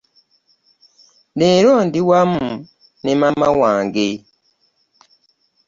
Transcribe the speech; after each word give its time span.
Leero 1.39 1.71
ndi 1.85 1.99
wamu 2.09 2.43
ne 3.03 3.11
maama 3.19 3.47
wange. 3.59 4.07